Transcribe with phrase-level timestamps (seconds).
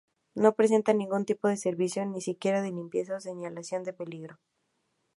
[0.43, 4.39] No presenta ningún tipo de servicio, ni siquiera de limpieza, o señalización de peligro.